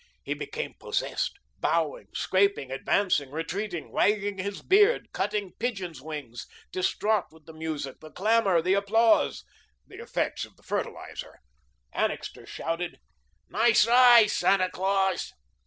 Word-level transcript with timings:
He 0.23 0.33
became 0.33 0.73
possessed, 0.79 1.37
bowing, 1.59 2.07
scraping, 2.15 2.71
advancing, 2.71 3.29
retreating, 3.29 3.91
wagging 3.91 4.39
his 4.39 4.63
beard, 4.63 5.13
cutting 5.13 5.51
pigeons' 5.59 6.01
wings, 6.01 6.47
distraught 6.71 7.25
with 7.29 7.45
the 7.45 7.53
music, 7.53 7.99
the 7.99 8.09
clamour, 8.09 8.63
the 8.63 8.73
applause, 8.73 9.43
the 9.85 10.01
effects 10.01 10.43
of 10.43 10.55
the 10.55 10.63
fertiliser. 10.63 11.37
Annixter 11.93 12.47
shouted: 12.47 12.97
"Nice 13.47 13.87
eye, 13.87 14.25
Santa 14.25 14.71
Claus." 14.71 15.33